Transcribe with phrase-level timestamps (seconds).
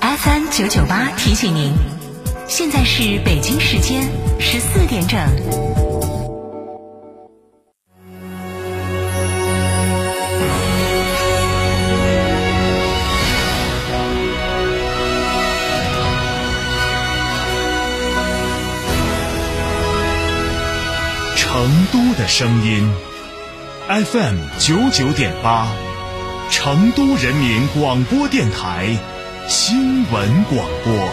[0.00, 1.74] FM 九九八提醒您，
[2.48, 4.08] 现在是北京时间
[4.38, 5.18] 十四点整。
[22.30, 22.88] 声音
[23.88, 25.66] ，FM 九九点八，
[26.48, 28.96] 成都人民广播电台
[29.48, 31.08] 新闻广播。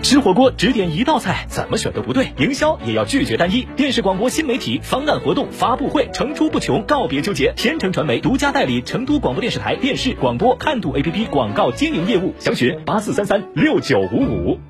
[0.00, 2.32] 吃火锅只点一道菜，怎么选都不对。
[2.38, 3.66] 营销也要拒绝单一。
[3.76, 7.52] 电视广播新媒体方案活动发布会层出不穷，告别纠结。
[7.56, 14.60] 天成传媒独家代理成都广播电视台电视广播看度 APP 广告经营业务，详询八四三三六九五五。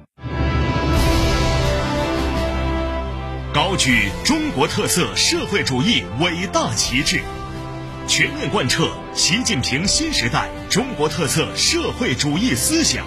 [3.76, 7.20] 举中国特色社会主义伟大旗帜，
[8.08, 13.06] 全面贯彻习近平新时代中国特色社会主义思想。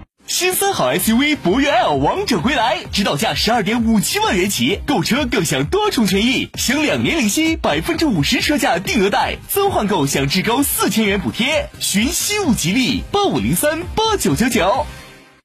[0.31, 11.67] 新三好 SUV 博越 L 王者归来，指导价十二点五七万元起，购车更享多重权益，享两年零息，百分之五十车价定额贷，增换购享至高四千元补贴。
[11.81, 14.85] 寻西物吉利八五零三八九九九。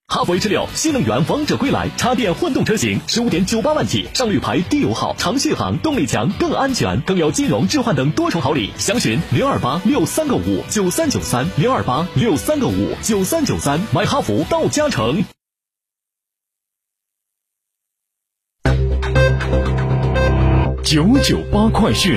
[0.09, 8.71] 哈弗 H 六新能源王者归来，插电混动车型十五点九八万起，上绿牌，低油耗，长续航，动力强，更安全，更有金融置换等多重好礼。
[8.79, 15.25] 详询零二八六三个五九三九三零二八六三个五九三九三，买哈弗到嘉诚。
[20.85, 22.17] 九九八快讯。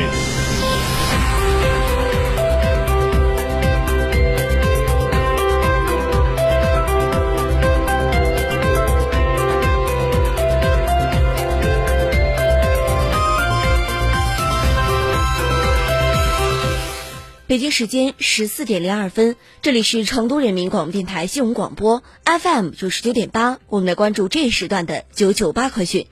[17.49, 26.05] 北京时间十四点零二分，这里是成都人民广播电台新闻广播 FM 九十九点八，我们来关注这一时段的九九八快讯。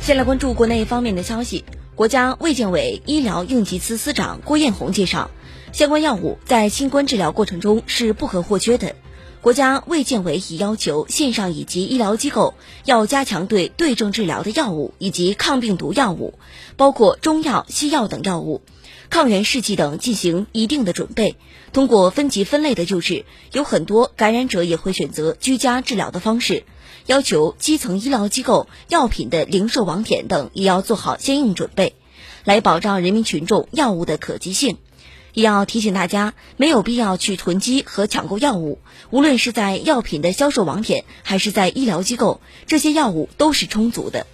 [0.00, 5.30] 先来关注国内方面的消息，国家卫健委医疗应急司司长郭艳红介绍，
[5.72, 8.96] 相关药物在新冠治疗过程中是不可或缺的。
[9.46, 16.36] 国家卫健委已要求线上以及医疗机构要加强对对症治疗的药物以及抗病毒药物，
[16.76, 18.60] 包括中药、西药等药物、
[19.08, 21.36] 抗原试剂等进行一定的准备。
[21.72, 26.64] 通过分级分类的救治，有很多感染者也会选择居家治疗的方式。
[27.06, 31.94] 要求基层医疗机构、药品的零售网点等也要做好相应准备，
[32.42, 34.78] 来保障人民群众药物的可及性。
[35.36, 38.78] 也要提醒大家，没有必要去囤积和抢购药物。
[39.10, 44.26] 无论是在药品的销售网点，还是在医疗机构，这些药物都是充足的。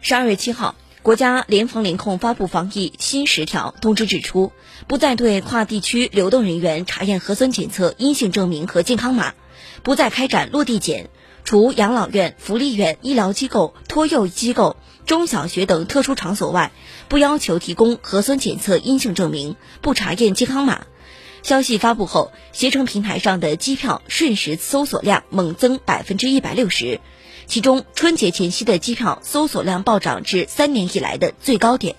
[0.00, 0.74] 十二月七号。
[1.04, 4.52] 国家联防联控发布防疫新十条通知，指出
[4.86, 9.34] 不再对跨地区流动人员查验核酸检测阴性证明和健康码，
[9.82, 11.10] 不再开展落地检，
[11.44, 16.72] 除养老院、福利院、医疗机构、托幼机构、中小学等特殊场所外，
[17.08, 20.86] 不要求提供核酸检测阴性证明，不查验健康码。
[21.42, 27.02] 消息发布后，携程平台上的机票瞬时搜索量猛增百分之一百六十。
[27.46, 31.94] 其中，春节前夕的机票搜索量暴涨至三年以来的最高点。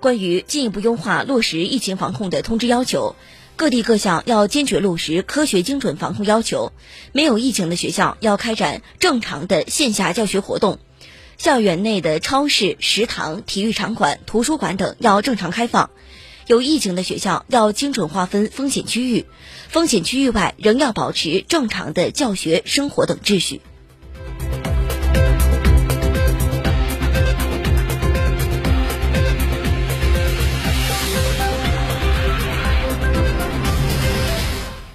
[0.00, 3.14] 关于进一步优化落实疫情防控的通知要求，
[3.56, 6.72] 各地各校要坚决落实科学精准防控要求，
[7.12, 10.78] 没有疫情的学校要开展正常的线下教学活动。
[11.38, 15.90] 校园内的超市食堂体育场馆图书馆等要正常开放
[16.48, 19.24] 有疫情的学校要精准划分风险区域
[19.68, 23.60] 风险区域外仍要保持正常的教学生活等秩序。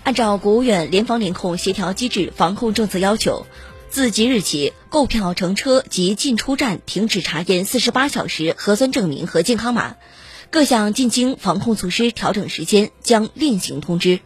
[0.03, 3.47] 按照国务院联防联控协调机制防控政策要求
[3.93, 9.97] 自即日起，购票乘车及进出站停止查验四十八小时核酸证明和健康码，
[10.49, 14.19] 各项进京防控措施调整时间将另行通知。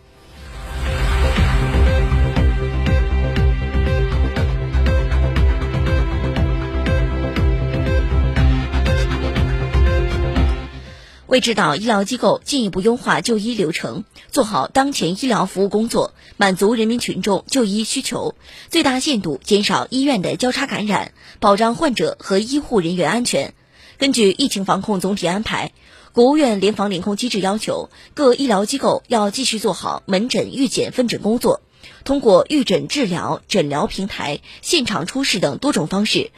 [11.26, 14.06] 为指导医疗机构进一步优化就医流程，
[14.38, 18.36] 做好当前医疗服务工作，满足人民群众就医需求，
[18.70, 23.56] 最大限度减少医院的交叉感染，保障患者和医护人员安全。
[23.98, 25.72] 根据疫情防控总体安排，
[26.12, 31.62] 国务院联防联控机制要求，各医疗机构要继续做好门诊预检分诊工作，
[32.04, 36.30] 通过预诊治疗、诊疗平台、现场出示等多种方式，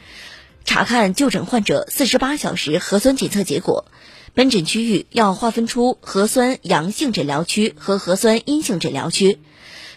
[0.64, 3.84] 查看就诊患者四十八小时核酸检测结果。
[4.32, 9.38] 门诊区域要划分出核酸阳性诊疗区和核酸阴性诊疗区，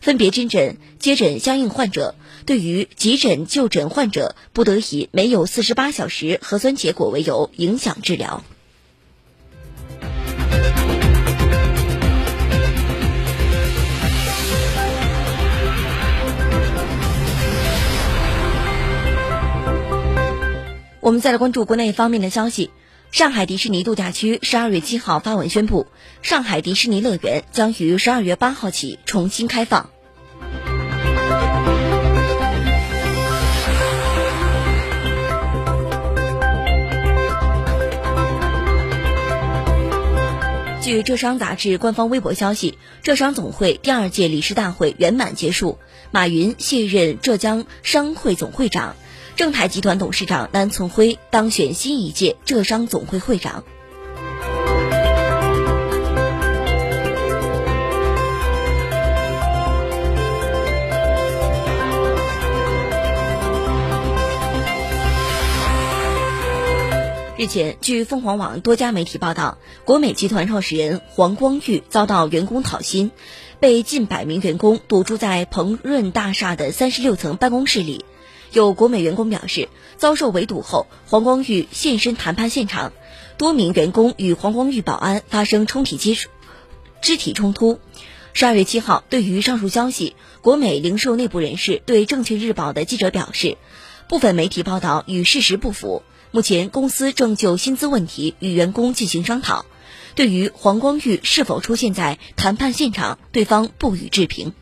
[0.01, 2.15] 分别诊诊接诊相应患者。
[2.45, 8.43] 对于急诊就诊患者，不得以没有四十八小时核酸结果为由影响治疗。
[20.99, 22.71] 我们再来关注国内方面的消息。
[23.13, 25.85] 上海迪士尼度假区十二月七号发文宣布，
[26.23, 29.91] 上海迪士尼乐园将于十二月八号起重新开放。
[40.81, 45.77] 据浙商杂志官方微博消息，浙商总会第二届理事大会圆满结束，
[46.09, 48.95] 马云卸任浙江商会总会长。
[49.35, 53.63] 正泰集团董事长南存辉当选新一届浙商总会会长。
[67.35, 73.11] 日前，据凤凰网多家媒体报道，国美集团创始人黄光裕遭到员工讨薪，
[73.59, 78.05] 被近百名员工堵住在鹏润大厦的三十六层办公室里。
[78.53, 79.67] 有国美员工表示，
[79.97, 82.93] 遭受围堵后，黄光裕现身谈判现场，
[83.37, 86.29] 多名员工与黄光裕保安发生冲体接触、
[87.01, 87.79] 肢体冲突。
[88.33, 93.57] 十二月七号，对于上述消息，国美零售内部人士对证券日报的记者表示，
[94.07, 96.03] 部分媒体报道与事实不符。
[96.31, 99.65] 目前，公司正就薪资问题与员工进行商讨。
[100.15, 104.53] 对于黄光裕是否出现在谈判现场，对方不予置评。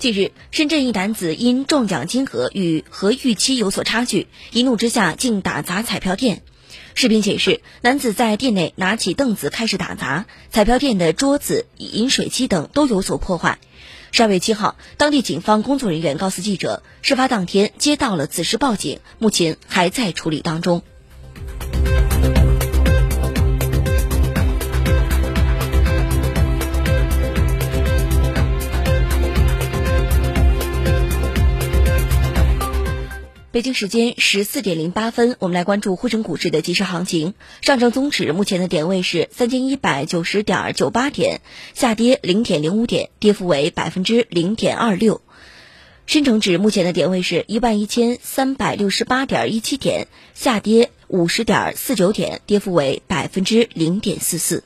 [0.00, 6.40] 近日，深圳一男子因中奖金额与和预期有所差距，一怒之下竟打砸彩票店。
[6.94, 13.58] 视频显示，男子在店内拿起凳子开始打砸，彩票店的桌子、饮水机等都有所破坏。
[14.10, 20.82] 十二月七号，当地警方工作人员告诉记者，事发当天接到了此事报警，目前还在处理当中。
[33.52, 37.34] 北京时间十四点零八分，我们来关注沪深股市的即时行情。
[37.62, 41.40] 上证综指目前的点位是三千一百九十点九八点，
[41.74, 45.20] 下跌零点零五点，跌幅为百分之零点二六。
[46.06, 54.62] 深成指目前的点位是一万一千三百六十八点一七点，下跌五十点四九点，跌幅为百分之零点四四。